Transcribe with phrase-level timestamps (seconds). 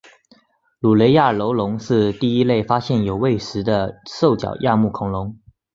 [0.79, 5.37] 卢雷亚楼龙是第一类发现有胃石的兽脚亚目恐龙。